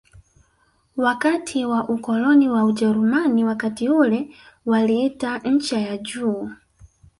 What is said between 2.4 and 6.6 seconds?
wa Ujerumani Wakati ule waliita ncha ya juu